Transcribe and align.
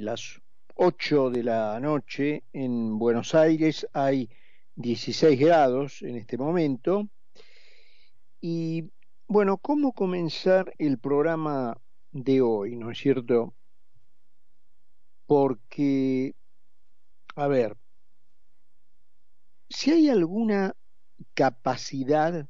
las 0.00 0.40
8 0.74 1.30
de 1.30 1.42
la 1.42 1.78
noche 1.80 2.44
en 2.52 2.98
Buenos 2.98 3.34
Aires 3.34 3.86
hay 3.92 4.30
16 4.76 5.38
grados 5.38 6.02
en 6.02 6.16
este 6.16 6.38
momento. 6.38 7.08
Y 8.40 8.90
bueno, 9.26 9.58
¿cómo 9.58 9.92
comenzar 9.92 10.74
el 10.78 10.98
programa 10.98 11.76
de 12.12 12.40
hoy? 12.40 12.76
¿No 12.76 12.90
es 12.90 12.98
cierto? 12.98 13.54
Porque, 15.26 16.34
a 17.36 17.46
ver, 17.46 17.76
si 19.68 19.92
hay 19.92 20.08
alguna 20.08 20.74
capacidad, 21.34 22.48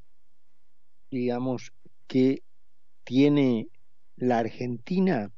digamos, 1.10 1.72
que 2.06 2.42
tiene 3.04 3.68
la 4.16 4.38
Argentina, 4.38 5.32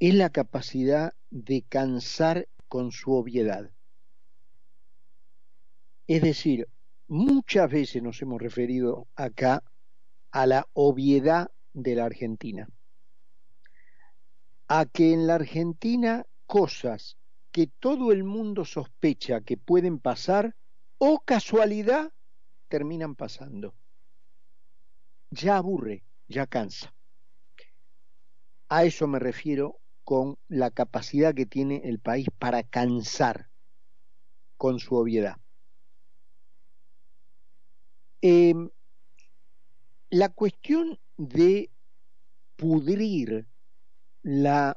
es 0.00 0.14
la 0.14 0.30
capacidad 0.30 1.12
de 1.30 1.62
cansar 1.62 2.48
con 2.68 2.90
su 2.90 3.12
obviedad. 3.12 3.70
Es 6.06 6.22
decir, 6.22 6.68
muchas 7.06 7.70
veces 7.70 8.02
nos 8.02 8.20
hemos 8.22 8.40
referido 8.40 9.06
acá 9.14 9.62
a 10.30 10.46
la 10.46 10.66
obviedad 10.72 11.50
de 11.74 11.94
la 11.94 12.06
Argentina, 12.06 12.66
a 14.68 14.86
que 14.86 15.12
en 15.12 15.26
la 15.26 15.34
Argentina 15.34 16.24
cosas 16.46 17.18
que 17.52 17.66
todo 17.66 18.10
el 18.10 18.24
mundo 18.24 18.64
sospecha 18.64 19.42
que 19.42 19.58
pueden 19.58 19.98
pasar 19.98 20.56
o 20.96 21.20
casualidad 21.20 22.10
terminan 22.68 23.16
pasando. 23.16 23.74
Ya 25.30 25.58
aburre, 25.58 26.04
ya 26.26 26.46
cansa. 26.46 26.94
A 28.68 28.84
eso 28.84 29.06
me 29.06 29.18
refiero 29.18 29.79
con 30.10 30.38
la 30.48 30.72
capacidad 30.72 31.36
que 31.36 31.46
tiene 31.46 31.82
el 31.84 32.00
país 32.00 32.26
para 32.36 32.64
cansar 32.64 33.48
con 34.56 34.80
su 34.80 34.96
obviedad. 34.96 35.36
Eh, 38.20 38.54
la 40.10 40.28
cuestión 40.30 40.98
de 41.16 41.70
pudrir 42.56 43.46
la 44.24 44.76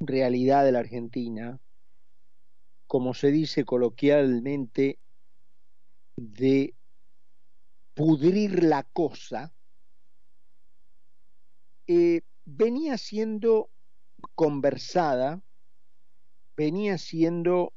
realidad 0.00 0.64
de 0.64 0.72
la 0.72 0.80
Argentina, 0.80 1.60
como 2.88 3.14
se 3.14 3.30
dice 3.30 3.64
coloquialmente, 3.64 4.98
de 6.16 6.74
pudrir 7.94 8.64
la 8.64 8.82
cosa, 8.82 9.52
eh, 11.86 12.22
venía 12.44 12.98
siendo 12.98 13.70
conversada, 14.42 15.40
venía 16.56 16.98
siendo 16.98 17.72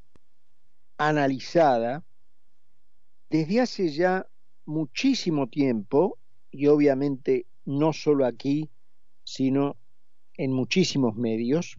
analizada 0.98 2.04
desde 3.30 3.62
hace 3.62 3.90
ya 3.90 4.26
muchísimo 4.66 5.48
tiempo, 5.48 6.18
y 6.50 6.66
obviamente 6.66 7.46
no 7.66 7.94
solo 7.94 8.26
aquí, 8.26 8.72
sino 9.24 9.78
en 10.38 10.54
muchísimos 10.54 11.16
medios, 11.16 11.78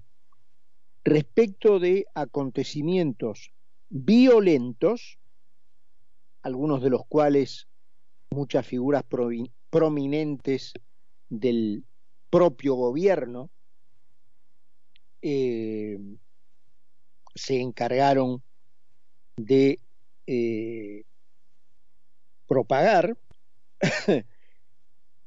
respecto 1.02 1.80
de 1.80 2.06
acontecimientos 2.14 3.50
violentos, 3.88 5.18
algunos 6.42 6.80
de 6.80 6.90
los 6.90 7.04
cuales 7.08 7.66
muchas 8.30 8.64
figuras 8.64 9.02
prominentes 9.68 10.74
del 11.28 11.82
propio 12.30 12.74
gobierno 12.74 13.50
eh, 15.28 15.98
se 17.34 17.60
encargaron 17.60 18.44
de 19.36 19.80
eh, 20.24 21.02
propagar, 22.46 23.18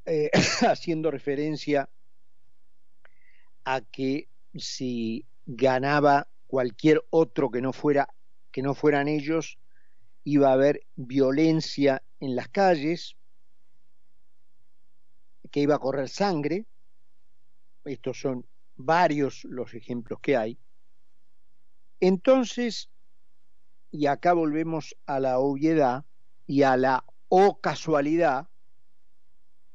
eh, 0.06 0.32
haciendo 0.62 1.12
referencia 1.12 1.90
a 3.66 3.82
que 3.82 4.30
si 4.56 5.26
ganaba 5.46 6.30
cualquier 6.48 7.04
otro 7.10 7.52
que 7.52 7.62
no 7.62 7.74
fuera 7.74 8.08
que 8.54 8.62
no 8.62 8.76
fueran 8.76 9.10
ellos, 9.10 9.60
iba 10.24 10.48
a 10.48 10.54
haber 10.54 10.86
violencia 10.96 12.04
en 12.22 12.38
las 12.38 12.48
calles, 12.48 13.18
que 15.52 15.60
iba 15.60 15.76
a 15.76 15.80
correr 15.80 16.08
sangre. 16.08 16.66
Estos 17.84 18.22
son 18.22 18.46
varios 18.80 19.44
los 19.44 19.74
ejemplos 19.74 20.20
que 20.22 20.38
hay. 20.38 20.58
Entonces, 22.00 22.90
y 23.92 24.08
acá 24.08 24.34
volvemos 24.34 24.96
a 25.06 25.20
la 25.20 25.40
obviedad 25.40 26.06
y 26.48 26.64
a 26.64 26.78
la 26.78 27.04
o 27.28 27.60
casualidad, 27.60 28.48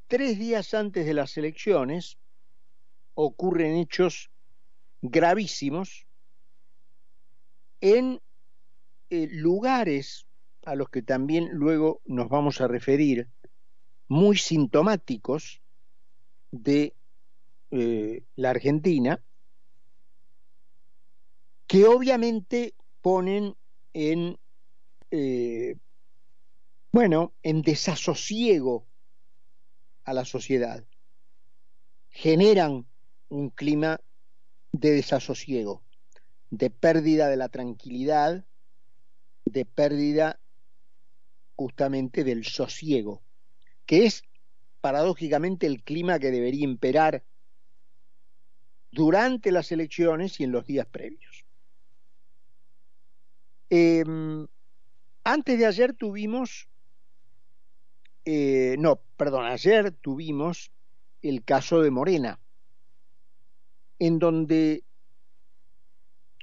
tres 0.07 0.37
días 0.39 0.73
antes 0.73 1.05
de 1.05 1.13
las 1.13 1.37
elecciones 1.37 2.17
ocurren 3.13 3.75
hechos 3.75 4.31
gravísimos 5.01 6.07
en 7.79 8.19
eh, 9.11 9.27
lugares 9.31 10.25
a 10.65 10.75
los 10.75 10.89
que 10.89 11.03
también 11.03 11.49
luego 11.53 12.01
nos 12.05 12.27
vamos 12.27 12.59
a 12.59 12.67
referir, 12.67 13.29
muy 14.07 14.37
sintomáticos 14.37 15.61
de 16.51 16.95
eh, 17.77 18.23
la 18.37 18.51
Argentina, 18.51 19.21
que 21.67 21.85
obviamente 21.85 22.73
ponen 23.01 23.55
en, 23.93 24.37
eh, 25.11 25.75
bueno, 26.91 27.33
en 27.43 27.61
desasosiego 27.61 28.87
a 30.05 30.13
la 30.13 30.23
sociedad, 30.23 30.85
generan 32.11 32.85
un 33.27 33.49
clima 33.49 33.99
de 34.71 34.91
desasosiego, 34.91 35.83
de 36.51 36.69
pérdida 36.69 37.27
de 37.27 37.35
la 37.35 37.49
tranquilidad, 37.49 38.45
de 39.43 39.65
pérdida 39.65 40.39
justamente 41.57 42.23
del 42.23 42.45
sosiego, 42.45 43.21
que 43.85 44.05
es 44.05 44.23
paradójicamente 44.79 45.67
el 45.67 45.83
clima 45.83 46.19
que 46.19 46.31
debería 46.31 46.63
imperar 46.63 47.23
durante 48.95 49.51
las 49.51 49.73
elecciones 49.73 50.39
y 50.39 50.45
en 50.45 50.53
los 50.53 50.65
días 50.65 50.87
previos. 50.87 51.45
Em, 53.69 54.47
antes 55.25 55.59
de 55.59 55.65
ayer 55.65 55.93
tuvimos, 55.93 56.69
eh, 58.23 58.77
no, 58.79 59.01
perdón, 59.17 59.47
ayer 59.47 59.91
tuvimos 59.91 60.71
el 61.21 61.43
caso 61.43 61.81
de 61.81 61.91
Morena, 61.91 62.39
en 63.99 64.17
donde 64.17 64.85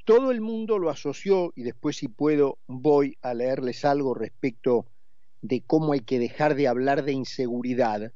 todo 0.04 0.30
el 0.30 0.42
mundo 0.42 0.78
lo 0.78 0.90
asoció, 0.90 1.54
y 1.56 1.62
después 1.62 1.96
si 1.96 2.08
puedo 2.08 2.58
voy 2.66 3.16
a 3.22 3.32
leerles 3.32 3.86
algo 3.86 4.12
respecto 4.12 4.86
de 5.40 5.62
cómo 5.62 5.94
hay 5.94 6.00
que 6.00 6.18
dejar 6.18 6.54
de 6.54 6.68
hablar 6.68 7.02
de 7.02 7.12
inseguridad, 7.12 8.12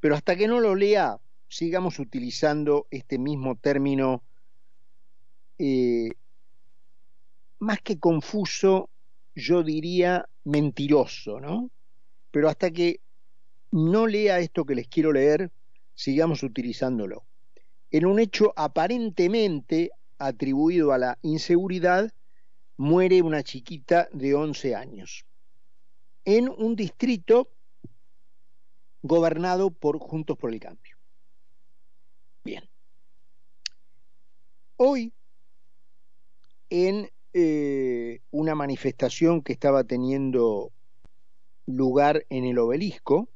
pero 0.00 0.16
hasta 0.16 0.34
que 0.34 0.48
no 0.48 0.58
lo 0.58 0.74
lea 0.74 1.20
sigamos 1.48 1.98
utilizando 1.98 2.86
este 2.90 3.18
mismo 3.18 3.56
término 3.56 4.22
eh, 5.58 6.10
más 7.58 7.80
que 7.80 7.98
confuso, 7.98 8.90
yo 9.34 9.62
diría 9.62 10.28
mentiroso, 10.44 11.40
¿no? 11.40 11.70
Pero 12.30 12.48
hasta 12.48 12.70
que 12.70 13.00
no 13.70 14.06
lea 14.06 14.38
esto 14.40 14.64
que 14.64 14.74
les 14.74 14.88
quiero 14.88 15.12
leer, 15.12 15.50
sigamos 15.94 16.42
utilizándolo. 16.42 17.24
En 17.90 18.06
un 18.06 18.18
hecho 18.18 18.52
aparentemente 18.56 19.90
atribuido 20.18 20.92
a 20.92 20.98
la 20.98 21.18
inseguridad, 21.22 22.12
muere 22.76 23.22
una 23.22 23.42
chiquita 23.42 24.08
de 24.12 24.34
11 24.34 24.74
años 24.74 25.24
en 26.26 26.48
un 26.48 26.76
distrito 26.76 27.48
gobernado 29.02 29.70
por 29.70 29.98
Juntos 29.98 30.36
por 30.36 30.52
el 30.52 30.60
Cambio. 30.60 30.96
Bien. 32.44 32.68
Hoy, 34.78 35.14
en 36.68 37.10
eh, 37.32 38.20
una 38.30 38.54
manifestación 38.54 39.42
que 39.42 39.54
estaba 39.54 39.84
teniendo 39.84 40.70
lugar 41.64 42.26
en 42.28 42.44
el 42.44 42.58
obelisco, 42.58 43.28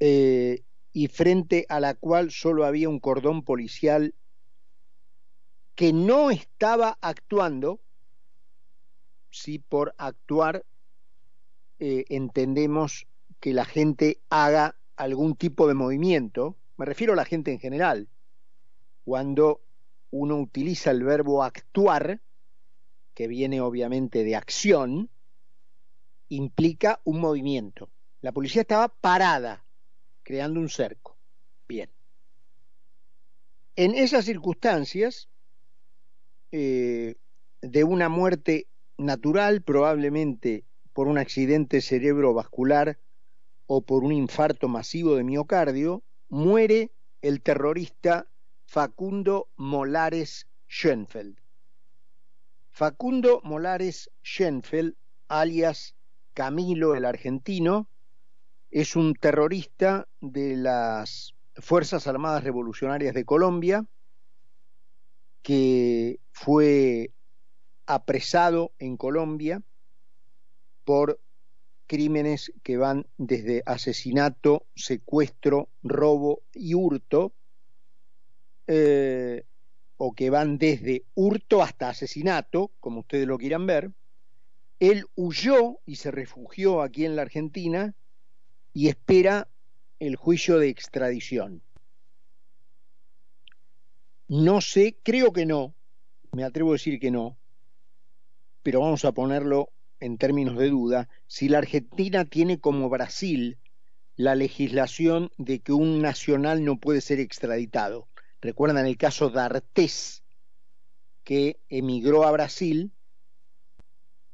eh, 0.00 0.62
y 0.92 1.06
frente 1.06 1.66
a 1.68 1.78
la 1.78 1.94
cual 1.94 2.32
solo 2.32 2.64
había 2.64 2.88
un 2.88 2.98
cordón 2.98 3.44
policial 3.44 4.14
que 5.76 5.92
no 5.92 6.32
estaba 6.32 6.98
actuando, 7.00 7.80
si 9.30 9.60
por 9.60 9.94
actuar 9.98 10.64
eh, 11.78 12.04
entendemos 12.08 13.06
que 13.38 13.52
la 13.52 13.64
gente 13.64 14.20
haga 14.30 14.76
algún 14.96 15.36
tipo 15.36 15.68
de 15.68 15.74
movimiento, 15.74 16.56
me 16.76 16.86
refiero 16.86 17.12
a 17.12 17.16
la 17.16 17.24
gente 17.24 17.52
en 17.52 17.60
general, 17.60 18.08
cuando 19.08 19.62
uno 20.10 20.36
utiliza 20.36 20.90
el 20.90 21.02
verbo 21.02 21.42
actuar, 21.42 22.20
que 23.14 23.26
viene 23.26 23.62
obviamente 23.62 24.22
de 24.22 24.36
acción, 24.36 25.08
implica 26.28 27.00
un 27.04 27.18
movimiento. 27.18 27.88
La 28.20 28.32
policía 28.32 28.60
estaba 28.60 28.88
parada, 28.88 29.64
creando 30.22 30.60
un 30.60 30.68
cerco. 30.68 31.16
Bien. 31.66 31.88
En 33.76 33.94
esas 33.94 34.26
circunstancias, 34.26 35.30
eh, 36.52 37.14
de 37.62 37.84
una 37.84 38.10
muerte 38.10 38.66
natural, 38.98 39.62
probablemente 39.62 40.66
por 40.92 41.08
un 41.08 41.16
accidente 41.16 41.80
cerebrovascular 41.80 42.98
o 43.64 43.80
por 43.80 44.04
un 44.04 44.12
infarto 44.12 44.68
masivo 44.68 45.16
de 45.16 45.24
miocardio, 45.24 46.02
muere 46.28 46.92
el 47.22 47.40
terrorista 47.40 48.28
Facundo 48.70 49.48
Molares 49.56 50.46
Schoenfeld. 50.68 51.38
Facundo 52.68 53.40
Molares 53.42 54.10
Schoenfeld, 54.22 54.94
alias 55.26 55.94
Camilo 56.34 56.94
el 56.94 57.06
argentino, 57.06 57.88
es 58.70 58.94
un 58.94 59.14
terrorista 59.14 60.06
de 60.20 60.56
las 60.56 61.34
Fuerzas 61.54 62.06
Armadas 62.06 62.44
Revolucionarias 62.44 63.14
de 63.14 63.24
Colombia, 63.24 63.86
que 65.40 66.20
fue 66.30 67.14
apresado 67.86 68.72
en 68.78 68.98
Colombia 68.98 69.62
por 70.84 71.18
crímenes 71.86 72.52
que 72.62 72.76
van 72.76 73.06
desde 73.16 73.62
asesinato, 73.64 74.66
secuestro, 74.74 75.70
robo 75.82 76.42
y 76.52 76.74
hurto, 76.74 77.32
eh, 78.68 79.44
o 79.96 80.12
que 80.12 80.30
van 80.30 80.58
desde 80.58 81.04
hurto 81.14 81.62
hasta 81.62 81.88
asesinato, 81.88 82.70
como 82.78 83.00
ustedes 83.00 83.26
lo 83.26 83.38
quieran 83.38 83.66
ver. 83.66 83.90
Él 84.78 85.06
huyó 85.16 85.80
y 85.86 85.96
se 85.96 86.12
refugió 86.12 86.82
aquí 86.82 87.04
en 87.04 87.16
la 87.16 87.22
Argentina 87.22 87.94
y 88.72 88.88
espera 88.88 89.48
el 89.98 90.14
juicio 90.14 90.58
de 90.58 90.68
extradición. 90.68 91.62
No 94.28 94.60
sé, 94.60 94.96
creo 95.02 95.32
que 95.32 95.46
no, 95.46 95.74
me 96.32 96.44
atrevo 96.44 96.70
a 96.70 96.74
decir 96.74 97.00
que 97.00 97.10
no, 97.10 97.38
pero 98.62 98.80
vamos 98.80 99.04
a 99.04 99.12
ponerlo 99.12 99.70
en 100.00 100.18
términos 100.18 100.56
de 100.58 100.68
duda, 100.68 101.08
si 101.26 101.48
la 101.48 101.58
Argentina 101.58 102.24
tiene 102.26 102.60
como 102.60 102.88
Brasil 102.88 103.58
la 104.16 104.34
legislación 104.34 105.30
de 105.38 105.60
que 105.60 105.72
un 105.72 106.02
nacional 106.02 106.64
no 106.64 106.78
puede 106.78 107.00
ser 107.00 107.20
extraditado. 107.20 108.07
Recuerdan 108.40 108.86
el 108.86 108.96
caso 108.96 109.30
de 109.30 109.40
Artés, 109.40 110.22
que 111.24 111.60
emigró 111.68 112.24
a 112.24 112.30
Brasil 112.30 112.92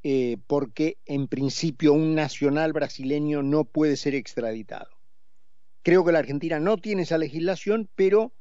eh, 0.07 0.37
porque 0.47 0.99
en 1.07 1.29
principio 1.29 1.95
un 1.95 2.15
nacional 2.15 2.75
brasileño 2.75 3.43
no 3.43 3.65
puede 3.65 3.97
ser 3.97 4.15
extraditado. 4.15 4.91
Creo 5.83 6.05
que 6.05 6.13
la 6.13 6.19
Argentina 6.19 6.61
no 6.61 6.77
tiene 6.77 7.03
esa 7.03 7.17
legislación, 7.17 7.89
pero 7.95 8.33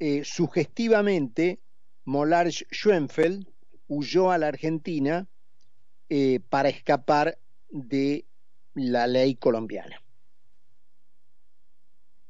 eh, 0.00 0.22
sugestivamente 0.24 1.60
Molars 2.04 2.66
Schoenfeld 2.72 3.46
huyó 3.86 4.32
a 4.32 4.38
la 4.38 4.48
Argentina 4.48 5.28
eh, 6.08 6.40
para 6.48 6.70
escapar 6.70 7.38
de 7.70 8.24
la 8.74 9.06
ley 9.06 9.36
colombiana. 9.36 10.02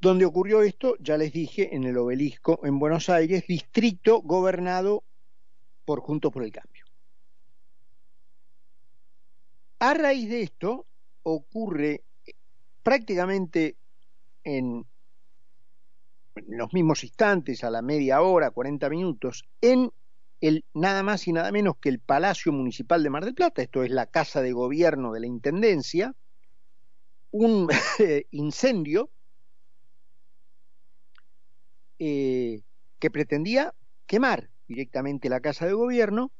Donde 0.01 0.25
ocurrió 0.25 0.63
esto, 0.63 0.97
ya 0.99 1.19
les 1.19 1.33
dije, 1.33 1.75
en 1.75 1.85
el 1.85 1.99
obelisco 1.99 2.61
en 2.65 2.79
Buenos 2.79 3.11
Aires, 3.11 3.45
distrito 3.47 4.23
gobernado 4.23 5.05
por 5.85 6.01
Juntos 6.01 6.33
por 6.33 6.43
el 6.43 6.53
Cambio. 6.53 6.85
A 9.81 9.93
raíz 9.95 10.29
de 10.29 10.43
esto 10.43 10.87
ocurre 11.23 12.03
prácticamente 12.83 13.77
en, 14.43 14.87
los 16.47 16.73
mismos 16.73 17.05
instantes, 17.05 17.63
a 17.63 17.71
la 17.71 17.83
media 17.83 18.23
hora, 18.23 18.51
40 18.51 18.89
minutos, 18.89 19.45
en 19.61 19.93
el 20.41 20.65
nada 20.73 21.03
más 21.03 21.29
y 21.29 21.33
nada 21.33 21.53
menos 21.53 21.77
que 21.77 21.91
el 21.91 21.99
Palacio 21.99 22.53
Municipal 22.53 23.03
de 23.03 23.11
Mar 23.11 23.25
del 23.25 23.35
Plata, 23.35 23.61
esto 23.61 23.83
es 23.83 23.91
la 23.91 24.07
casa 24.07 24.41
de 24.41 24.53
gobierno 24.53 25.13
de 25.13 25.21
la 25.21 25.27
Intendencia, 25.27 26.15
un 27.31 27.69
incendio 28.31 29.11
eh, 32.01 32.63
que 32.99 33.11
pretendía 33.11 33.73
quemar 34.07 34.51
directamente 34.67 35.29
la 35.29 35.41
casa 35.41 35.67
de 35.67 35.75
gobierno, 35.75 36.33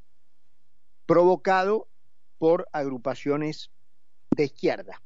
provocado 1.05 1.87
por 2.37 2.67
agrupaciones 2.73 3.71
de 4.31 4.45
izquierda 4.45 5.01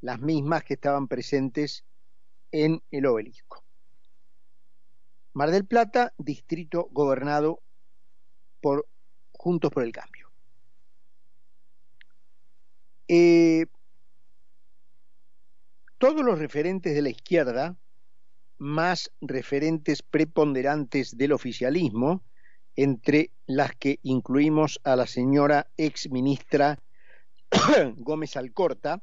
las 0.00 0.20
mismas 0.20 0.64
que 0.64 0.74
estaban 0.74 1.08
presentes 1.08 1.84
en 2.52 2.82
el 2.90 3.06
obelisco. 3.06 3.64
Mar 5.32 5.50
del 5.50 5.66
Plata, 5.66 6.12
distrito 6.18 6.88
gobernado 6.90 7.62
por 8.60 8.86
Juntos 9.32 9.70
por 9.70 9.84
el 9.84 9.92
Cambio. 9.92 10.30
Eh, 13.08 13.66
todos 15.98 16.24
los 16.24 16.38
referentes 16.38 16.94
de 16.94 17.02
la 17.02 17.10
izquierda, 17.10 17.76
más 18.60 19.10
referentes 19.22 20.02
preponderantes 20.02 21.16
del 21.16 21.32
oficialismo, 21.32 22.22
entre 22.76 23.30
las 23.46 23.74
que 23.74 23.98
incluimos 24.02 24.80
a 24.84 24.96
la 24.96 25.06
señora 25.06 25.66
ex 25.78 26.10
ministra 26.10 26.78
Gómez 27.96 28.36
Alcorta, 28.36 29.02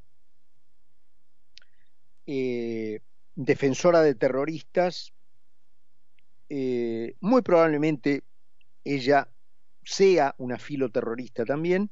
eh, 2.28 3.00
defensora 3.36 4.02
de 4.02 4.14
terroristas, 4.14 5.12
eh, 6.50 7.16
muy 7.20 7.42
probablemente 7.42 8.24
ella 8.84 9.28
sea 9.84 10.36
una 10.38 10.60
filoterrorista 10.60 11.46
también, 11.46 11.90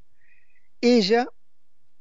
ella 0.82 1.28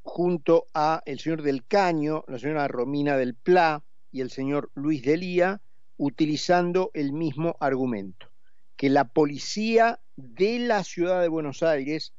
junto 0.02 0.66
a 0.74 1.02
el 1.06 1.18
señor 1.18 1.42
del 1.42 1.64
Caño, 1.64 2.22
la 2.28 2.38
señora 2.38 2.68
Romina 2.68 3.16
del 3.16 3.34
Pla 3.34 3.82
y 4.14 4.20
el 4.20 4.30
señor 4.30 4.70
Luis 4.74 5.02
Delía, 5.02 5.60
utilizando 5.98 6.90
el 6.94 7.12
mismo 7.12 7.56
argumento, 7.60 8.30
que 8.76 8.88
la 8.88 9.04
policía 9.04 10.00
de 10.16 10.60
la 10.60 10.84
ciudad 10.84 11.20
de 11.20 11.28
Buenos 11.28 11.62
Aires 11.62 12.14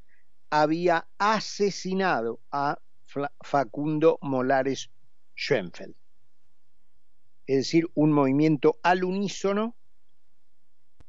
había 0.49 1.07
asesinado 1.17 2.39
a 2.51 2.77
Facundo 3.41 4.19
Molares 4.21 4.91
Schoenfeld 5.35 5.95
es 7.47 7.57
decir, 7.57 7.89
un 7.93 8.11
movimiento 8.11 8.77
al 8.81 9.03
unísono, 9.03 9.75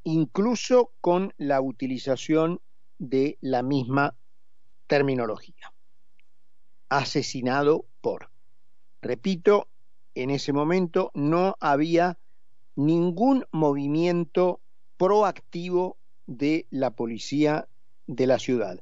incluso 0.05 0.93
con 1.01 1.33
la 1.39 1.61
utilización 1.61 2.61
de 2.99 3.39
la 3.41 3.63
misma 3.63 4.15
terminología. 4.87 5.73
Asesinado 6.89 7.87
por. 8.01 8.31
Repito, 9.01 9.69
en 10.17 10.31
ese 10.31 10.53
momento 10.53 11.11
no 11.15 11.57
había 11.61 12.19
ningún 12.75 13.45
movimiento 13.53 14.61
proactivo 14.97 15.97
de 16.27 16.67
la 16.71 16.91
policía 16.91 17.69
de 18.07 18.27
la 18.27 18.39
ciudad. 18.39 18.81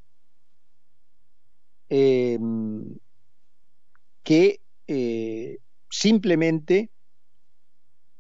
Em, 1.89 2.99
que 4.23 4.61
eh, 4.87 5.59
simplemente 5.91 6.89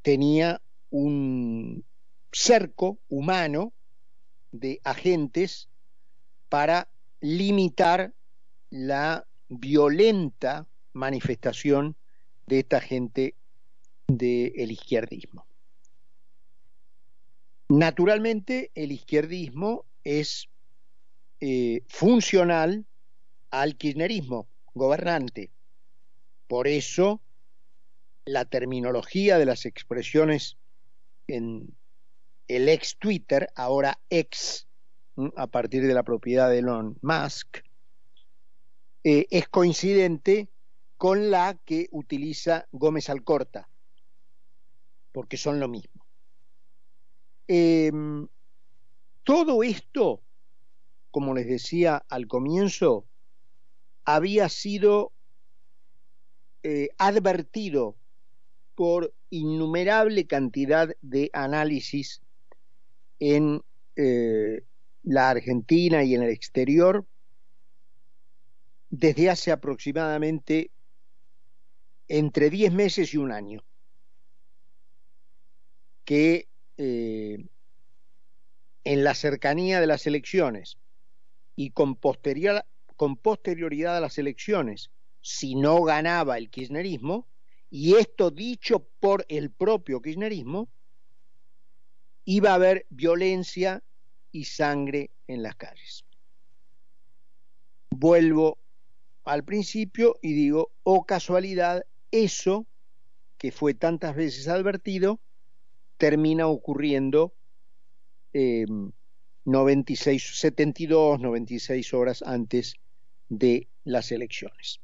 tenía 0.02 0.60
un 0.90 1.84
cerco 2.32 2.98
humano 3.08 3.72
de 4.52 4.80
agentes 4.84 5.68
para 6.48 6.88
limitar 7.20 8.12
la 8.70 9.24
violenta 9.48 10.66
manifestación 10.92 11.96
de 12.46 12.60
esta 12.60 12.80
gente 12.80 13.34
del 14.06 14.70
izquierdismo. 14.70 15.46
Naturalmente, 17.68 18.70
el 18.74 18.92
izquierdismo 18.92 19.84
es 20.04 20.48
eh, 21.40 21.82
funcional 21.88 22.84
al 23.50 23.76
kirchnerismo 23.76 24.46
gobernante. 24.74 25.50
Por 26.46 26.68
eso 26.68 27.20
la 28.24 28.44
terminología 28.44 29.38
de 29.38 29.46
las 29.46 29.66
expresiones 29.66 30.56
en 31.26 31.74
el 32.48 32.68
ex 32.68 32.96
Twitter, 32.98 33.50
ahora 33.54 33.98
ex, 34.10 34.66
a 35.36 35.46
partir 35.46 35.86
de 35.86 35.94
la 35.94 36.02
propiedad 36.02 36.50
de 36.50 36.58
Elon 36.58 36.98
Musk, 37.00 37.58
eh, 39.04 39.26
es 39.30 39.48
coincidente 39.48 40.48
con 40.96 41.30
la 41.30 41.58
que 41.64 41.88
utiliza 41.90 42.66
Gómez 42.72 43.10
Alcorta, 43.10 43.68
porque 45.12 45.36
son 45.36 45.60
lo 45.60 45.68
mismo. 45.68 46.04
todo 49.22 49.62
esto, 49.62 50.22
como 51.10 51.34
les 51.34 51.46
decía 51.46 52.04
al 52.08 52.26
comienzo, 52.26 53.06
había 54.04 54.48
sido 54.48 55.12
eh, 56.62 56.88
advertido 56.98 57.96
por 58.74 59.14
innumerable 59.30 60.26
cantidad 60.26 60.88
de 61.02 61.30
análisis 61.32 62.22
en 63.18 63.62
eh, 63.96 64.64
la 65.02 65.30
Argentina 65.30 66.02
y 66.04 66.14
en 66.14 66.22
el 66.22 66.30
exterior 66.30 67.06
desde 68.90 69.30
hace 69.30 69.52
aproximadamente 69.52 70.70
entre 72.08 72.50
10 72.50 72.72
meses 72.72 73.14
y 73.14 73.16
un 73.16 73.32
año, 73.32 73.64
que 76.04 76.48
eh, 76.76 77.46
en 78.84 79.04
la 79.04 79.14
cercanía 79.14 79.80
de 79.80 79.86
las 79.86 80.06
elecciones 80.06 80.78
y 81.56 81.70
con, 81.70 81.98
con 82.96 83.16
posterioridad 83.16 83.96
a 83.96 84.00
las 84.00 84.18
elecciones, 84.18 84.90
si 85.20 85.54
no 85.54 85.82
ganaba 85.82 86.36
el 86.36 86.50
kirchnerismo, 86.50 87.26
y 87.70 87.94
esto 87.94 88.30
dicho 88.30 88.86
por 89.00 89.24
el 89.28 89.50
propio 89.50 90.00
kirchnerismo, 90.00 90.68
iba 92.24 92.50
a 92.50 92.54
haber 92.54 92.86
violencia 92.90 93.82
y 94.30 94.44
sangre 94.44 95.10
en 95.26 95.42
las 95.42 95.56
calles. 95.56 96.04
Vuelvo 97.90 98.58
al 99.24 99.44
principio 99.44 100.16
y 100.20 100.34
digo, 100.34 100.72
oh 100.82 101.04
casualidad, 101.04 101.84
eso 102.14 102.66
que 103.38 103.50
fue 103.50 103.74
tantas 103.74 104.14
veces 104.14 104.48
advertido, 104.48 105.20
termina 105.98 106.46
ocurriendo 106.46 107.34
eh, 108.32 108.66
96, 109.44 110.38
72, 110.38 111.20
96 111.20 111.92
horas 111.92 112.22
antes 112.22 112.74
de 113.28 113.68
las 113.84 114.12
elecciones. 114.12 114.80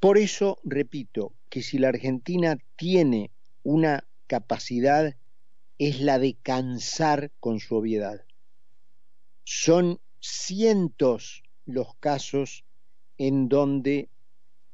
Por 0.00 0.18
eso 0.18 0.58
repito 0.64 1.32
que 1.48 1.62
si 1.62 1.78
la 1.78 1.88
Argentina 1.88 2.58
tiene 2.76 3.30
una 3.62 4.04
capacidad 4.26 5.16
es 5.78 6.00
la 6.00 6.18
de 6.18 6.34
cansar 6.34 7.30
con 7.40 7.60
su 7.60 7.76
obviedad. 7.76 8.24
Son 9.44 10.00
cientos 10.20 11.42
los 11.66 11.94
casos 11.96 12.64
en 13.16 13.48
donde 13.48 14.08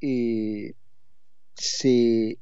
eh, 0.01 0.75
se 1.55 2.39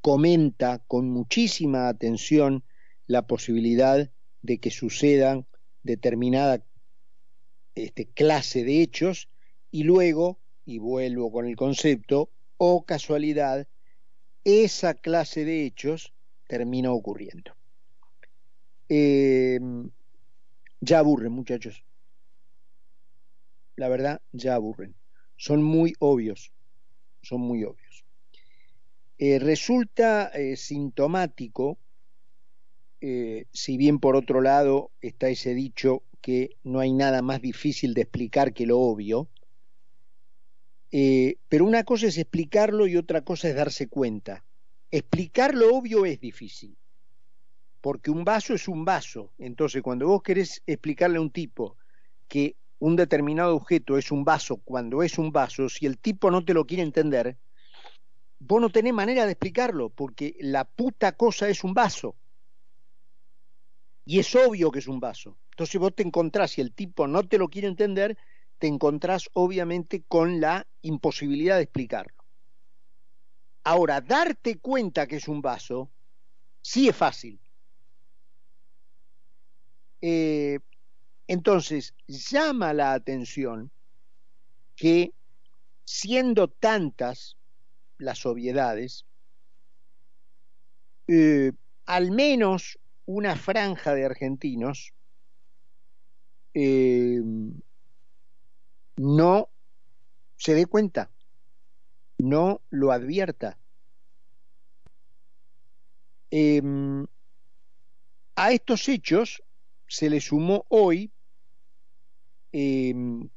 comenta 0.00 0.78
con 0.86 1.08
muchísima 1.10 1.88
atención 1.88 2.62
la 3.06 3.26
posibilidad 3.26 4.10
de 4.42 4.58
que 4.58 4.70
sucedan 4.70 5.46
determinada 5.82 6.64
este, 7.74 8.06
clase 8.06 8.64
de 8.64 8.82
hechos 8.82 9.28
y 9.70 9.82
luego 9.82 10.38
y 10.66 10.78
vuelvo 10.78 11.30
con 11.30 11.46
el 11.46 11.56
concepto, 11.56 12.30
o 12.56 12.84
casualidad, 12.84 13.66
esa 14.44 14.94
clase 14.94 15.44
de 15.44 15.64
hechos 15.66 16.12
termina 16.46 16.92
ocurriendo. 16.92 17.54
Eh, 18.88 19.60
ya 20.80 20.98
aburren, 20.98 21.32
muchachos. 21.32 21.84
La 23.76 23.88
verdad, 23.88 24.22
ya 24.32 24.54
aburren. 24.54 24.94
Son 25.36 25.62
muy 25.62 25.94
obvios. 25.98 26.52
Son 27.24 27.40
muy 27.40 27.64
obvios. 27.64 28.04
Eh, 29.18 29.38
resulta 29.38 30.28
eh, 30.28 30.56
sintomático, 30.56 31.78
si 33.52 33.76
bien 33.76 33.98
por 33.98 34.16
otro 34.16 34.40
lado 34.40 34.90
está 35.02 35.28
ese 35.28 35.52
dicho 35.52 36.04
que 36.22 36.56
no 36.62 36.80
hay 36.80 36.90
nada 36.94 37.20
más 37.20 37.42
difícil 37.42 37.92
de 37.92 38.00
explicar 38.00 38.54
que 38.54 38.64
lo 38.64 38.78
obvio, 38.78 39.28
eh, 40.96 41.38
pero 41.48 41.64
una 41.64 41.82
cosa 41.82 42.06
es 42.06 42.18
explicarlo 42.18 42.86
y 42.86 42.96
otra 42.96 43.22
cosa 43.22 43.48
es 43.48 43.56
darse 43.56 43.88
cuenta. 43.88 44.44
Explicar 44.92 45.52
lo 45.52 45.74
obvio 45.74 46.06
es 46.06 46.20
difícil, 46.20 46.76
porque 47.80 48.12
un 48.12 48.24
vaso 48.24 48.54
es 48.54 48.68
un 48.68 48.84
vaso. 48.84 49.32
Entonces, 49.38 49.82
cuando 49.82 50.06
vos 50.06 50.22
querés 50.22 50.62
explicarle 50.66 51.18
a 51.18 51.20
un 51.20 51.32
tipo 51.32 51.76
que 52.28 52.54
un 52.78 52.96
determinado 52.96 53.56
objeto 53.56 53.96
es 53.96 54.10
un 54.10 54.24
vaso 54.24 54.56
cuando 54.58 55.02
es 55.02 55.18
un 55.18 55.32
vaso, 55.32 55.68
si 55.68 55.86
el 55.86 55.98
tipo 55.98 56.30
no 56.30 56.44
te 56.44 56.54
lo 56.54 56.66
quiere 56.66 56.82
entender, 56.82 57.36
vos 58.38 58.60
no 58.60 58.70
tenés 58.70 58.92
manera 58.92 59.24
de 59.24 59.32
explicarlo, 59.32 59.90
porque 59.90 60.36
la 60.40 60.64
puta 60.64 61.12
cosa 61.12 61.48
es 61.48 61.64
un 61.64 61.74
vaso. 61.74 62.16
Y 64.04 64.18
es 64.18 64.34
obvio 64.34 64.70
que 64.70 64.80
es 64.80 64.88
un 64.88 65.00
vaso. 65.00 65.38
Entonces 65.52 65.80
vos 65.80 65.94
te 65.94 66.02
encontrás, 66.02 66.58
y 66.58 66.60
el 66.60 66.72
tipo 66.72 67.06
no 67.06 67.26
te 67.26 67.38
lo 67.38 67.48
quiere 67.48 67.68
entender, 67.68 68.18
te 68.58 68.66
encontrás 68.66 69.30
obviamente 69.32 70.02
con 70.06 70.40
la 70.40 70.66
imposibilidad 70.82 71.56
de 71.56 71.62
explicarlo. 71.62 72.14
Ahora, 73.62 74.00
darte 74.02 74.58
cuenta 74.58 75.06
que 75.06 75.16
es 75.16 75.26
un 75.26 75.40
vaso, 75.40 75.90
sí 76.60 76.88
es 76.88 76.96
fácil. 76.96 77.40
Eh, 80.02 80.58
entonces, 81.26 81.94
llama 82.06 82.72
la 82.74 82.92
atención 82.92 83.70
que 84.76 85.12
siendo 85.84 86.48
tantas 86.48 87.36
las 87.98 88.26
obviedades, 88.26 89.06
eh, 91.08 91.52
al 91.86 92.10
menos 92.10 92.78
una 93.06 93.36
franja 93.36 93.94
de 93.94 94.04
argentinos 94.04 94.92
eh, 96.54 97.20
no 98.96 99.48
se 100.36 100.54
dé 100.54 100.66
cuenta, 100.66 101.10
no 102.18 102.60
lo 102.70 102.92
advierta. 102.92 103.58
Em, 106.30 107.06
a 108.36 108.52
estos 108.52 108.88
hechos 108.88 109.42
se 109.86 110.10
le 110.10 110.20
sumó 110.20 110.64
hoy 110.68 111.10
em, 112.56 113.30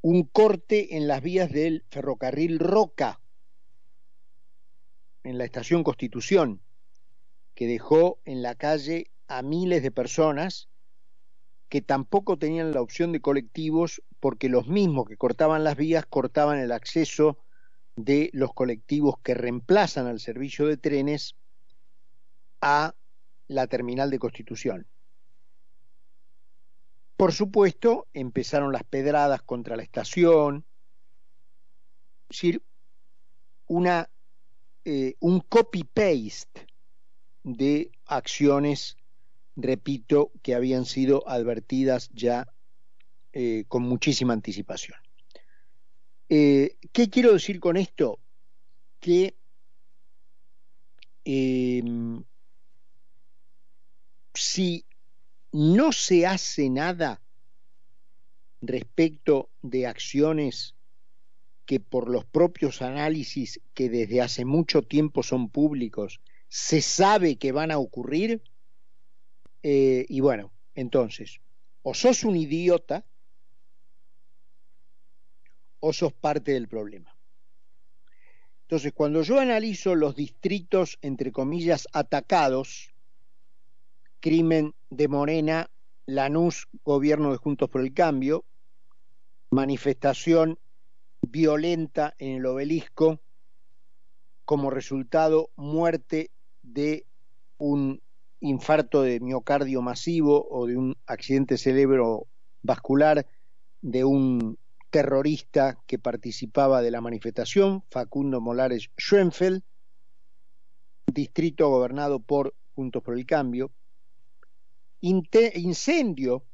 un 0.00 0.22
corte 0.22 0.96
en 0.96 1.08
las 1.08 1.22
vías 1.22 1.50
del 1.50 1.84
ferrocarril 1.90 2.60
Roca, 2.60 3.20
en 5.24 5.38
la 5.38 5.44
estación 5.44 5.82
Constitución, 5.82 6.60
que 7.56 7.66
dejó 7.66 8.20
en 8.24 8.42
la 8.42 8.54
calle 8.54 9.10
a 9.26 9.42
miles 9.42 9.82
de 9.82 9.90
personas 9.90 10.68
que 11.68 11.82
tampoco 11.82 12.38
tenían 12.38 12.70
la 12.70 12.80
opción 12.80 13.10
de 13.10 13.20
colectivos 13.20 14.04
porque 14.20 14.48
los 14.48 14.68
mismos 14.68 15.08
que 15.08 15.16
cortaban 15.16 15.64
las 15.64 15.76
vías 15.76 16.06
cortaban 16.06 16.60
el 16.60 16.70
acceso 16.70 17.38
de 17.96 18.30
los 18.32 18.54
colectivos 18.54 19.16
que 19.24 19.34
reemplazan 19.34 20.06
al 20.06 20.20
servicio 20.20 20.68
de 20.68 20.76
trenes 20.76 21.34
a 22.60 22.94
la 23.48 23.66
terminal 23.66 24.10
de 24.10 24.20
Constitución. 24.20 24.86
Por 27.18 27.34
supuesto, 27.34 28.06
empezaron 28.14 28.72
las 28.72 28.84
pedradas 28.84 29.42
contra 29.42 29.76
la 29.76 29.82
estación, 29.82 30.64
es 32.30 32.36
decir, 32.36 32.62
una, 33.66 34.08
eh, 34.86 35.16
un 35.20 35.40
copy-paste 35.40 36.66
de 37.42 37.90
acciones 38.06 38.96
repito, 39.58 40.30
que 40.42 40.54
habían 40.54 40.84
sido 40.84 41.28
advertidas 41.28 42.10
ya 42.14 42.46
eh, 43.32 43.64
con 43.68 43.82
muchísima 43.82 44.32
anticipación. 44.32 44.96
Eh, 46.28 46.76
¿Qué 46.92 47.10
quiero 47.10 47.32
decir 47.32 47.58
con 47.58 47.76
esto? 47.76 48.20
Que 49.00 49.34
em, 51.24 52.22
si 54.34 54.84
no 55.52 55.92
se 55.92 56.26
hace 56.26 56.70
nada 56.70 57.20
respecto 58.60 59.50
de 59.62 59.86
acciones 59.86 60.74
que 61.64 61.80
por 61.80 62.08
los 62.08 62.24
propios 62.24 62.82
análisis 62.82 63.60
que 63.74 63.88
desde 63.88 64.20
hace 64.20 64.44
mucho 64.44 64.82
tiempo 64.82 65.22
son 65.22 65.48
públicos 65.48 66.20
se 66.48 66.80
sabe 66.80 67.36
que 67.36 67.52
van 67.52 67.70
a 67.70 67.78
ocurrir, 67.78 68.42
eh, 69.62 70.06
y 70.08 70.20
bueno, 70.20 70.50
entonces, 70.74 71.40
o 71.82 71.94
sos 71.94 72.24
un 72.24 72.36
idiota 72.36 73.04
o 75.80 75.92
sos 75.92 76.12
parte 76.12 76.52
del 76.52 76.68
problema. 76.68 77.14
Entonces, 78.62 78.92
cuando 78.92 79.22
yo 79.22 79.38
analizo 79.38 79.94
los 79.94 80.16
distritos, 80.16 80.98
entre 81.00 81.32
comillas, 81.32 81.86
atacados, 81.92 82.92
crimen 84.20 84.74
de 84.90 85.08
Morena, 85.08 85.70
Lanús, 86.06 86.68
gobierno 86.84 87.30
de 87.32 87.38
Juntos 87.38 87.68
por 87.68 87.80
el 87.82 87.92
Cambio, 87.92 88.44
manifestación 89.50 90.58
violenta 91.22 92.14
en 92.18 92.36
el 92.36 92.46
obelisco, 92.46 93.20
como 94.44 94.70
resultado 94.70 95.50
muerte 95.56 96.30
de 96.62 97.04
un 97.58 98.00
infarto 98.40 99.02
de 99.02 99.20
miocardio 99.20 99.82
masivo 99.82 100.46
o 100.50 100.66
de 100.66 100.76
un 100.76 100.96
accidente 101.06 101.58
cerebrovascular 101.58 103.26
de 103.82 104.04
un 104.04 104.58
terrorista 104.90 105.78
que 105.86 105.98
participaba 105.98 106.80
de 106.80 106.90
la 106.90 107.00
manifestación, 107.00 107.82
Facundo 107.90 108.40
Molares 108.40 108.90
Schoenfeld, 108.98 109.62
distrito 111.12 111.68
gobernado 111.68 112.20
por 112.20 112.54
Juntos 112.74 113.02
por 113.02 113.18
el 113.18 113.26
Cambio. 113.26 113.70
Incendio, 115.00 116.44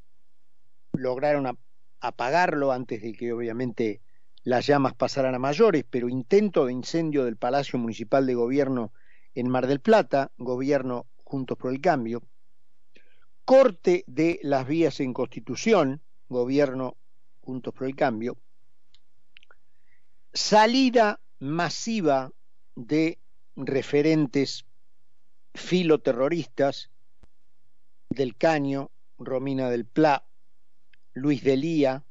lograron 0.92 1.58
apagarlo 2.00 2.72
antes 2.72 3.02
de 3.02 3.12
que 3.12 3.32
obviamente 3.32 4.00
las 4.42 4.66
llamas 4.66 4.94
pasaran 4.94 5.34
a 5.34 5.38
mayores, 5.38 5.84
pero 5.88 6.08
intento 6.08 6.66
de 6.66 6.72
incendio 6.72 7.24
del 7.24 7.36
Palacio 7.36 7.78
Municipal 7.78 8.26
de 8.26 8.34
Gobierno 8.34 8.92
en 9.34 9.48
Mar 9.48 9.66
del 9.66 9.80
Plata, 9.80 10.30
gobierno 10.36 11.06
Juntos 11.24 11.56
por 11.56 11.72
el 11.72 11.80
Cambio, 11.80 12.22
corte 13.44 14.04
de 14.06 14.38
las 14.42 14.66
vías 14.68 15.00
en 15.00 15.14
Constitución, 15.14 16.02
gobierno 16.28 16.96
Juntos 17.40 17.72
por 17.72 17.86
el 17.86 17.96
Cambio, 17.96 18.36
salida 20.34 21.20
masiva 21.38 22.32
de 22.74 23.18
referentes 23.56 24.66
filoterroristas 25.54 26.90
del 28.14 28.36
Caño, 28.36 28.90
Romina 29.18 29.70
del 29.70 29.84
Pla, 29.84 30.24
Luis 31.12 31.42
Delía, 31.42 32.04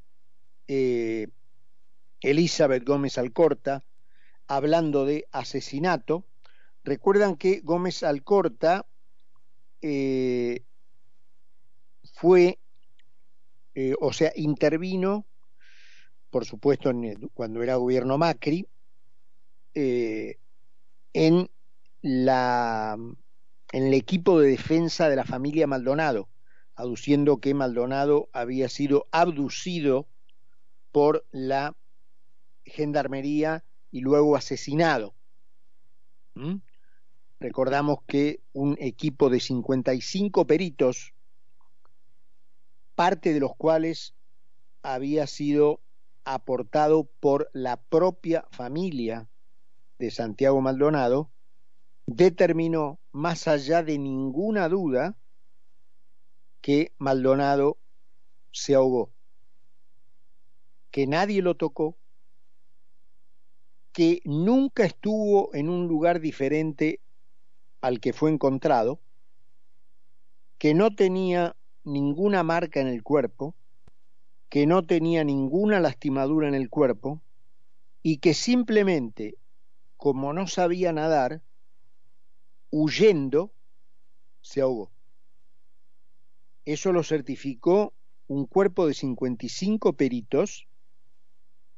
eh, 0.67 1.27
Elizabeth 2.22 2.86
Gómez 2.86 3.17
Alcorta, 3.17 3.83
hablando 4.48 5.05
de 5.05 5.27
asesinato. 5.31 6.25
Recuerdan 6.83 7.36
que 7.36 7.60
Gómez 7.62 8.03
Alcorta 8.03 8.86
eh, 9.81 10.63
fue, 12.13 12.60
eh, 13.75 13.95
o 14.00 14.13
sea, 14.13 14.31
intervino, 14.36 15.25
por 16.29 16.45
supuesto, 16.45 16.91
cuando 17.33 17.62
era 17.62 17.75
gobierno 17.75 18.17
Macri, 18.17 18.67
eh, 19.75 20.38
en, 21.13 21.50
la, 22.01 22.98
en 23.74 23.88
el 23.88 23.96
equipo 23.96 24.39
de 24.39 24.50
defensa 24.50 25.10
de 25.10 25.15
la 25.15 25.25
familia 25.25 25.65
Maldonado, 25.65 26.30
aduciendo 26.75 27.39
que 27.39 27.56
Maldonado 27.56 28.30
había 28.32 28.70
sido 28.70 29.08
abducido 29.12 30.08
por 30.92 31.25
la 31.32 31.75
gendarmería 32.65 33.65
y 33.92 34.01
luego 34.01 34.36
asesinado. 34.36 35.15
¿Mm? 36.36 36.58
Recordamos 37.39 37.98
que 38.06 38.42
un 38.53 38.77
equipo 38.80 39.32
de 39.32 39.39
55 39.39 40.46
peritos, 40.46 41.13
parte 42.94 43.34
de 43.34 43.39
los 43.39 43.56
cuales 43.56 44.13
había 44.84 45.25
sido 45.25 45.82
aportado 46.25 47.06
por 47.20 47.50
la 47.53 47.77
propia 47.77 48.46
familia 48.51 49.27
de 49.98 50.12
Santiago 50.12 50.62
Maldonado, 50.62 51.32
determinó, 52.06 53.00
más 53.13 53.48
allá 53.48 53.84
de 53.84 53.98
ninguna 53.98 54.67
duda, 54.67 55.15
que 56.62 56.91
Maldonado 56.98 57.77
se 58.51 58.75
ahogó, 58.75 59.12
que 60.91 61.08
nadie 61.08 61.41
lo 61.41 61.55
tocó, 61.55 61.96
que 63.91 64.22
nunca 64.25 64.84
estuvo 64.86 65.53
en 65.53 65.70
un 65.70 65.88
lugar 65.88 66.20
diferente 66.20 67.00
al 67.82 68.00
que 68.00 68.13
fue 68.13 68.32
encontrado, 68.32 69.00
que 70.58 70.74
no 70.74 70.96
tenía 70.96 71.55
ninguna 71.84 72.41
marca 72.41 72.79
en 72.82 72.88
el 72.88 73.03
cuerpo, 73.03 73.53
que 74.50 74.66
no 74.66 74.85
tenía 74.85 75.24
ninguna 75.24 75.79
lastimadura 75.79 76.48
en 76.48 76.55
el 76.55 76.70
cuerpo 76.70 77.22
y 78.01 78.18
que 78.18 78.33
simplemente, 78.33 79.35
como 79.98 80.33
no 80.33 80.48
sabía 80.48 80.92
nadar, 80.94 81.42
huyendo, 82.75 83.53
se 84.42 84.62
ahogó. 84.62 84.92
Eso 86.66 86.92
lo 86.92 87.03
certificó 87.03 87.94
un 88.25 88.48
cuerpo 88.48 88.88
de 88.88 88.96
55 88.96 89.94
peritos, 89.94 90.68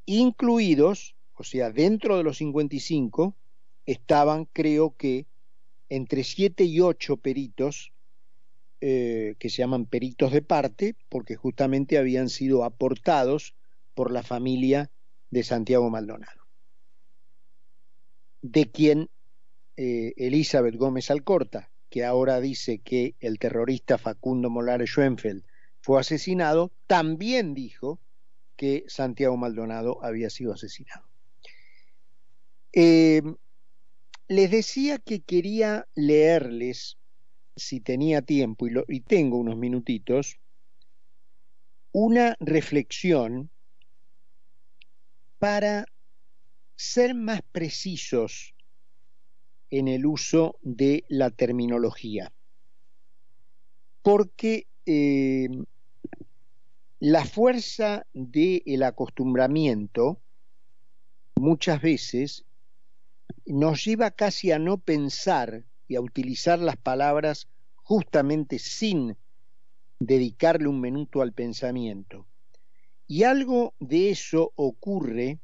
incluidos, 0.05 1.17
o 1.33 1.43
sea, 1.43 1.69
dentro 1.69 2.15
de 2.15 2.23
los 2.23 2.37
55, 2.37 3.35
estaban, 3.85 4.45
creo 4.45 4.95
que, 4.95 5.25
entre 5.89 6.23
siete 6.23 6.63
y 6.63 6.79
ocho 6.79 7.17
peritos 7.17 7.91
eh, 8.79 9.35
que 9.37 9.49
se 9.49 9.57
llaman 9.57 9.87
peritos 9.87 10.31
de 10.31 10.41
parte, 10.41 10.95
porque 11.09 11.35
justamente 11.35 11.97
habían 11.97 12.29
sido 12.29 12.63
aportados 12.63 13.53
por 13.95 14.11
la 14.11 14.23
familia 14.23 14.89
de 15.29 15.43
Santiago 15.43 15.89
Maldonado, 15.89 16.47
de 18.41 18.71
quien 18.71 19.09
eh, 19.77 20.13
Elizabeth 20.17 20.75
Gómez 20.75 21.11
Alcorta, 21.11 21.69
que 21.89 22.03
ahora 22.03 22.39
dice 22.39 22.79
que 22.79 23.15
el 23.19 23.39
terrorista 23.39 23.97
Facundo 23.97 24.49
Molares 24.49 24.89
Schoenfeld 24.89 25.43
fue 25.81 25.99
asesinado, 25.99 26.71
también 26.87 27.53
dijo 27.53 27.99
que 28.55 28.85
Santiago 28.87 29.37
Maldonado 29.37 30.03
había 30.03 30.29
sido 30.29 30.53
asesinado. 30.53 31.05
Eh, 32.73 33.21
les 34.27 34.49
decía 34.49 34.97
que 34.97 35.21
quería 35.21 35.87
leerles, 35.93 36.97
si 37.55 37.79
tenía 37.79 38.21
tiempo, 38.21 38.65
y, 38.87 39.01
tengo 39.01 39.37
unos 39.37 39.57
minutitos, 39.57 40.39
una 41.91 42.35
reflexión 42.39 43.49
para 45.37 45.85
ser 46.75 47.13
más 47.13 47.41
precisos 47.51 48.54
en 49.77 49.89
el 49.89 50.05
uso 50.05 50.57
de 50.61 51.03
la 51.09 51.31
terminología. 51.31 52.31
Porque 54.01 54.67
eh, 54.85 55.49
la 56.99 57.25
fuerza 57.25 58.05
del 58.13 58.83
acostumbramiento 58.83 60.21
muchas 61.35 61.81
veces 61.81 62.45
nos 63.45 63.83
lleva 63.83 64.11
casi 64.11 64.53
a 64.53 64.59
no 64.59 64.77
pensar 64.77 65.65
y 65.89 65.95
a 65.95 66.01
utilizar 66.01 66.59
las 66.59 66.77
palabras 66.77 67.49
justamente 67.75 68.59
sin 68.59 69.17
dedicarle 69.99 70.69
un 70.69 70.79
minuto 70.79 71.21
al 71.21 71.33
pensamiento. 71.33 72.25
Y 73.07 73.23
algo 73.23 73.73
de 73.79 74.09
eso 74.09 74.53
ocurre 74.55 75.39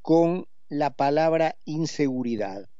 con 0.00 0.48
la 0.70 0.88
palabra 0.94 1.58
inseguridad. 1.66 2.70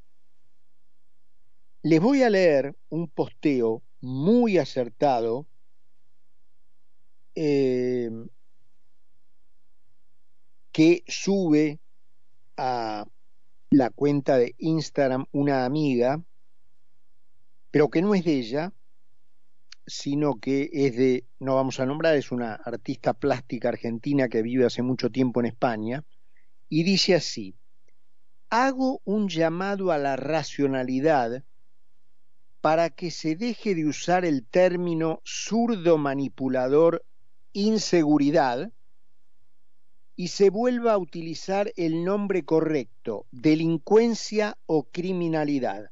Les 1.82 2.00
voy 2.00 2.22
a 2.22 2.30
leer 2.30 2.76
un 2.88 3.08
posteo 3.08 3.82
muy 4.00 4.58
acertado 4.58 5.46
eh, 7.36 8.10
que 10.72 11.04
sube 11.06 11.78
a 12.56 13.06
la 13.70 13.90
cuenta 13.90 14.38
de 14.38 14.56
Instagram 14.58 15.26
una 15.30 15.64
amiga, 15.64 16.20
pero 17.70 17.90
que 17.90 18.02
no 18.02 18.14
es 18.14 18.24
de 18.24 18.32
ella, 18.32 18.72
sino 19.86 20.40
que 20.40 20.68
es 20.72 20.96
de, 20.96 21.24
no 21.38 21.54
vamos 21.54 21.78
a 21.78 21.86
nombrar, 21.86 22.16
es 22.16 22.32
una 22.32 22.54
artista 22.54 23.14
plástica 23.14 23.68
argentina 23.68 24.28
que 24.28 24.42
vive 24.42 24.66
hace 24.66 24.82
mucho 24.82 25.10
tiempo 25.10 25.38
en 25.40 25.46
España, 25.46 26.04
y 26.68 26.82
dice 26.82 27.14
así, 27.14 27.54
hago 28.50 29.00
un 29.04 29.28
llamado 29.28 29.92
a 29.92 29.98
la 29.98 30.16
racionalidad 30.16 31.44
para 32.60 32.90
que 32.90 33.10
se 33.10 33.36
deje 33.36 33.74
de 33.74 33.86
usar 33.86 34.24
el 34.24 34.44
término 34.44 35.20
zurdo 35.24 35.96
manipulador 35.98 37.04
inseguridad 37.52 38.72
y 40.16 40.28
se 40.28 40.50
vuelva 40.50 40.94
a 40.94 40.98
utilizar 40.98 41.72
el 41.76 42.04
nombre 42.04 42.44
correcto, 42.44 43.26
delincuencia 43.30 44.58
o 44.66 44.84
criminalidad. 44.84 45.90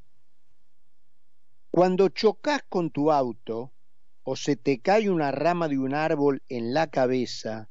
Cuando 1.71 2.09
chocas 2.09 2.63
con 2.69 2.91
tu 2.91 3.13
auto 3.13 3.71
o 4.25 4.35
se 4.35 4.57
te 4.57 4.81
cae 4.81 5.11
una 5.11 5.31
rama 5.31 5.69
de 5.69 5.79
un 5.79 5.95
árbol 5.95 6.43
en 6.49 6.75
la 6.75 6.89
cabeza 6.89 7.69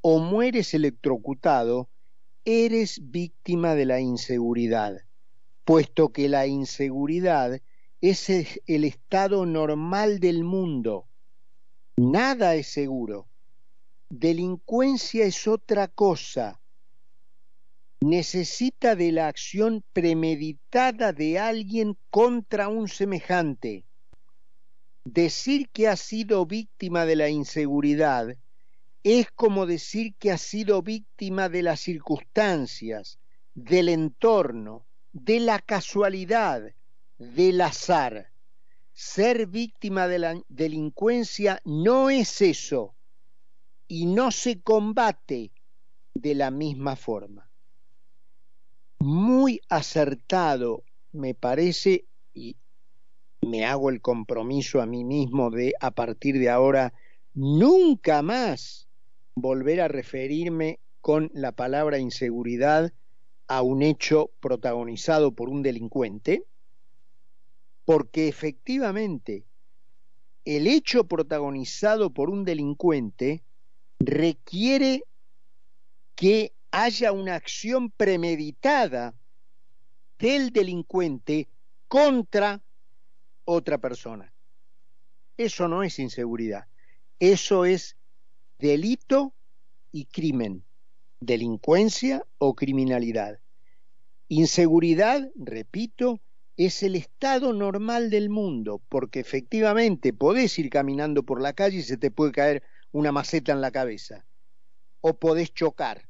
o 0.00 0.20
mueres 0.20 0.74
electrocutado, 0.74 1.88
eres 2.44 3.00
víctima 3.10 3.74
de 3.74 3.86
la 3.86 4.00
inseguridad, 4.00 5.02
puesto 5.64 6.10
que 6.10 6.28
la 6.28 6.46
inseguridad 6.46 7.60
es 8.00 8.28
el 8.66 8.84
estado 8.84 9.46
normal 9.46 10.20
del 10.20 10.44
mundo. 10.44 11.06
Nada 11.96 12.54
es 12.54 12.68
seguro 12.68 13.28
Delincuencia 14.10 15.26
es 15.26 15.46
otra 15.46 15.86
cosa. 15.86 16.62
Necesita 18.00 18.96
de 18.96 19.12
la 19.12 19.28
acción 19.28 19.84
premeditada 19.92 21.12
de 21.12 21.38
alguien 21.38 21.94
contra 22.08 22.68
un 22.68 22.88
semejante. 22.88 23.84
decir 25.04 25.68
que 25.70 25.88
ha 25.88 25.96
sido 25.96 26.46
víctima 26.46 27.04
de 27.04 27.16
la 27.16 27.28
inseguridad 27.28 28.36
es 29.02 29.30
como 29.30 29.66
decir 29.66 30.14
que 30.18 30.32
ha 30.32 30.38
sido 30.38 30.82
víctima 30.82 31.48
de 31.48 31.62
las 31.62 31.80
circunstancias, 31.80 33.18
del 33.54 33.90
entorno, 33.90 34.86
de 35.12 35.40
la 35.40 35.58
casualidad, 35.58 36.72
del 37.18 37.60
azar. 37.60 38.30
Ser 38.92 39.46
víctima 39.46 40.08
de 40.08 40.18
la 40.18 40.42
delincuencia 40.48 41.60
no 41.64 42.10
es 42.10 42.40
eso 42.40 42.94
y 43.86 44.06
no 44.06 44.30
se 44.30 44.60
combate 44.60 45.52
de 46.14 46.34
la 46.34 46.50
misma 46.50 46.96
forma. 46.96 47.48
Muy 48.98 49.60
acertado 49.68 50.82
me 51.12 51.34
parece 51.34 52.06
y 52.34 52.56
me 53.40 53.64
hago 53.64 53.90
el 53.90 54.00
compromiso 54.00 54.80
a 54.80 54.86
mí 54.86 55.04
mismo 55.04 55.50
de 55.50 55.74
a 55.80 55.92
partir 55.92 56.38
de 56.38 56.50
ahora 56.50 56.92
nunca 57.34 58.22
más 58.22 58.88
volver 59.36 59.80
a 59.80 59.88
referirme 59.88 60.80
con 61.00 61.30
la 61.32 61.52
palabra 61.52 61.98
inseguridad 61.98 62.92
a 63.46 63.62
un 63.62 63.82
hecho 63.82 64.30
protagonizado 64.40 65.32
por 65.32 65.48
un 65.48 65.62
delincuente, 65.62 66.44
porque 67.88 68.28
efectivamente 68.28 69.46
el 70.44 70.66
hecho 70.66 71.04
protagonizado 71.04 72.10
por 72.10 72.28
un 72.28 72.44
delincuente 72.44 73.42
requiere 73.98 75.04
que 76.14 76.52
haya 76.70 77.12
una 77.12 77.34
acción 77.34 77.90
premeditada 77.90 79.14
del 80.18 80.50
delincuente 80.50 81.48
contra 81.88 82.60
otra 83.46 83.78
persona. 83.78 84.34
Eso 85.38 85.66
no 85.66 85.82
es 85.82 85.98
inseguridad, 85.98 86.66
eso 87.18 87.64
es 87.64 87.96
delito 88.58 89.32
y 89.92 90.04
crimen, 90.04 90.62
delincuencia 91.20 92.22
o 92.36 92.54
criminalidad. 92.54 93.40
Inseguridad, 94.28 95.30
repito, 95.36 96.20
es 96.58 96.82
el 96.82 96.96
estado 96.96 97.52
normal 97.52 98.10
del 98.10 98.30
mundo, 98.30 98.82
porque 98.88 99.20
efectivamente 99.20 100.12
podés 100.12 100.58
ir 100.58 100.70
caminando 100.70 101.22
por 101.22 101.40
la 101.40 101.52
calle 101.52 101.78
y 101.78 101.82
se 101.82 101.96
te 101.96 102.10
puede 102.10 102.32
caer 102.32 102.64
una 102.90 103.12
maceta 103.12 103.52
en 103.52 103.60
la 103.60 103.70
cabeza, 103.70 104.26
o 105.00 105.14
podés 105.20 105.54
chocar. 105.54 106.08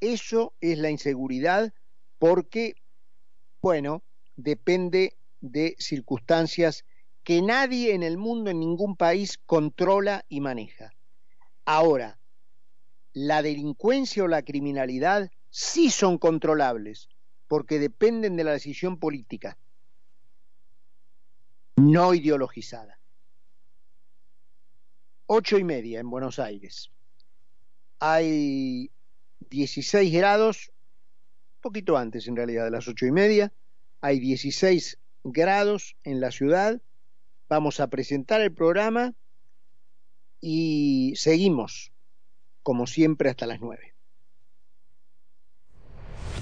Eso 0.00 0.52
es 0.60 0.76
la 0.78 0.90
inseguridad 0.90 1.72
porque, 2.18 2.74
bueno, 3.62 4.02
depende 4.36 5.16
de 5.40 5.74
circunstancias 5.78 6.84
que 7.22 7.40
nadie 7.40 7.94
en 7.94 8.02
el 8.02 8.18
mundo, 8.18 8.50
en 8.50 8.60
ningún 8.60 8.94
país, 8.94 9.38
controla 9.46 10.26
y 10.28 10.40
maneja. 10.40 10.92
Ahora, 11.64 12.18
la 13.14 13.40
delincuencia 13.40 14.24
o 14.24 14.28
la 14.28 14.42
criminalidad 14.42 15.30
sí 15.48 15.88
son 15.88 16.18
controlables, 16.18 17.08
porque 17.54 17.78
dependen 17.78 18.34
de 18.34 18.42
la 18.42 18.50
decisión 18.50 18.98
política, 18.98 19.56
no 21.76 22.12
ideologizada. 22.12 22.98
Ocho 25.26 25.56
y 25.56 25.62
media 25.62 26.00
en 26.00 26.10
Buenos 26.10 26.40
Aires. 26.40 26.90
Hay 28.00 28.90
16 29.50 30.12
grados, 30.12 30.72
poquito 31.60 31.96
antes 31.96 32.26
en 32.26 32.34
realidad 32.34 32.64
de 32.64 32.72
las 32.72 32.88
ocho 32.88 33.06
y 33.06 33.12
media, 33.12 33.52
hay 34.00 34.18
16 34.18 34.98
grados 35.22 35.94
en 36.02 36.20
la 36.20 36.32
ciudad. 36.32 36.82
Vamos 37.48 37.78
a 37.78 37.86
presentar 37.86 38.40
el 38.40 38.52
programa 38.52 39.14
y 40.40 41.14
seguimos, 41.14 41.92
como 42.64 42.88
siempre, 42.88 43.30
hasta 43.30 43.46
las 43.46 43.60
nueve. 43.60 43.93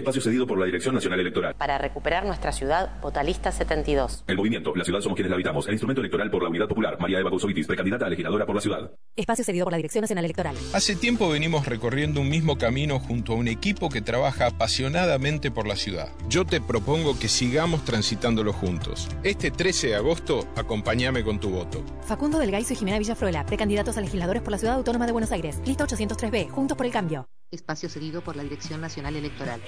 Espacio 0.00 0.20
cedido 0.20 0.46
por 0.46 0.58
la 0.58 0.66
Dirección 0.66 0.94
Nacional 0.94 1.20
Electoral. 1.20 1.54
Para 1.56 1.78
recuperar 1.78 2.24
nuestra 2.24 2.52
ciudad, 2.52 3.00
Votalista 3.00 3.52
72. 3.52 4.24
El 4.26 4.36
movimiento, 4.36 4.74
la 4.74 4.84
ciudad 4.84 5.00
somos 5.00 5.16
quienes 5.16 5.30
la 5.30 5.36
habitamos. 5.36 5.66
El 5.66 5.74
instrumento 5.74 6.00
electoral 6.00 6.30
por 6.30 6.42
la 6.42 6.48
Unidad 6.48 6.68
Popular. 6.68 6.98
María 6.98 7.18
Eva 7.18 7.30
Cousovitis, 7.30 7.66
precandidata 7.66 8.06
a 8.06 8.10
legisladora 8.10 8.46
por 8.46 8.54
la 8.54 8.60
ciudad. 8.60 8.90
Espacio 9.16 9.44
cedido 9.44 9.64
por 9.64 9.72
la 9.72 9.76
Dirección 9.76 10.02
Nacional 10.02 10.24
Electoral. 10.24 10.56
Hace 10.72 10.96
tiempo 10.96 11.28
venimos 11.28 11.66
recorriendo 11.66 12.20
un 12.20 12.28
mismo 12.28 12.56
camino 12.56 12.98
junto 12.98 13.32
a 13.32 13.36
un 13.36 13.48
equipo 13.48 13.88
que 13.88 14.00
trabaja 14.00 14.46
apasionadamente 14.46 15.50
por 15.50 15.66
la 15.66 15.76
ciudad. 15.76 16.08
Yo 16.28 16.44
te 16.44 16.60
propongo 16.60 17.18
que 17.18 17.28
sigamos 17.28 17.84
transitándolo 17.84 18.52
juntos. 18.52 19.08
Este 19.22 19.50
13 19.50 19.88
de 19.88 19.94
agosto, 19.96 20.46
acompáñame 20.56 21.22
con 21.22 21.38
tu 21.38 21.50
voto. 21.50 21.84
Facundo 22.02 22.38
Delgaizo 22.38 22.72
y 22.72 22.76
Jimena 22.76 22.98
Villafruela, 22.98 23.44
precandidatos 23.46 23.96
a 23.96 24.00
legisladores 24.00 24.42
por 24.42 24.52
la 24.52 24.58
Ciudad 24.58 24.76
Autónoma 24.76 25.06
de 25.06 25.12
Buenos 25.12 25.32
Aires. 25.32 25.60
Lista 25.66 25.86
803B, 25.86 26.48
Juntos 26.48 26.76
por 26.76 26.86
el 26.86 26.92
Cambio. 26.92 27.26
Espacio 27.50 27.88
cedido 27.88 28.22
por 28.22 28.36
la 28.36 28.44
Dirección 28.44 28.80
Nacional 28.80 29.16
Electoral. 29.16 29.60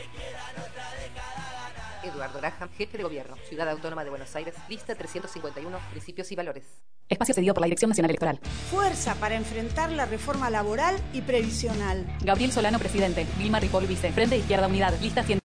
Eduardo 2.04 2.38
Graham, 2.38 2.68
jefe 2.76 2.96
de 2.96 3.02
gobierno, 3.02 3.36
Ciudad 3.48 3.68
Autónoma 3.68 4.04
de 4.04 4.10
Buenos 4.10 4.34
Aires, 4.36 4.54
lista 4.68 4.94
351, 4.94 5.78
principios 5.90 6.30
y 6.30 6.36
valores. 6.36 6.64
Espacio 7.08 7.34
cedido 7.34 7.54
por 7.54 7.60
la 7.60 7.66
Dirección 7.66 7.88
Nacional 7.88 8.10
Electoral. 8.10 8.38
Fuerza 8.70 9.14
para 9.16 9.34
enfrentar 9.34 9.90
la 9.90 10.06
reforma 10.06 10.48
laboral 10.48 10.96
y 11.12 11.22
previsional. 11.22 12.06
Gabriel 12.22 12.52
Solano, 12.52 12.78
presidente. 12.78 13.26
Vilma 13.36 13.58
Ripoll, 13.58 13.86
vice. 13.86 14.12
Frente 14.12 14.36
Izquierda 14.36 14.68
Unidad, 14.68 14.94
lista 15.00 15.24
100. 15.24 15.40